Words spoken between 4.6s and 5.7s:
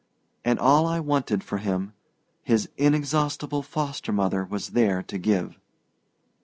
there to give!